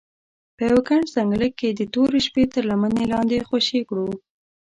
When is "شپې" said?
2.27-2.43